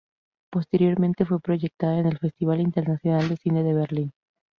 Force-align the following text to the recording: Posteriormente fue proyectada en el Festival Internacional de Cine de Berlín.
Posteriormente 0.51 1.25
fue 1.27 1.39
proyectada 1.39 1.99
en 1.99 2.07
el 2.07 2.17
Festival 2.17 2.59
Internacional 2.59 3.29
de 3.29 3.37
Cine 3.37 3.61
de 3.61 3.73
Berlín. 3.75 4.11